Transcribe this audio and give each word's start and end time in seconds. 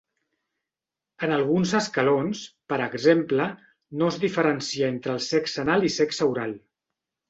En 1.27 1.35
alguns 1.35 1.73
escalons, 1.81 2.41
per 2.73 2.81
exemple, 2.87 3.49
no 4.03 4.11
es 4.17 4.21
diferencia 4.27 4.93
entre 4.97 5.19
el 5.19 5.27
sexe 5.31 5.67
anal 5.69 5.91
i 5.93 5.97
sexe 6.03 6.35
oral. 6.37 6.63